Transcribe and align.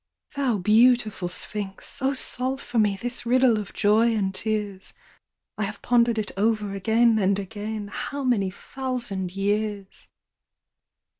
Thou 0.35 0.57
beautiful 0.57 1.27
Sphinx, 1.27 2.01
oh 2.01 2.15
solve 2.15 2.59
for 2.59 2.79
me 2.79 2.97
This 2.99 3.23
riddle 3.23 3.59
of 3.59 3.71
joy 3.71 4.15
and 4.15 4.33
tears! 4.33 4.95
I 5.59 5.65
have 5.65 5.79
pondered 5.83 6.17
it 6.17 6.31
over 6.35 6.73
again 6.73 7.19
and 7.19 7.37
again, 7.37 7.87
How 7.89 8.23
many 8.23 8.49
thousand 8.49 9.35
years!" 9.35 10.07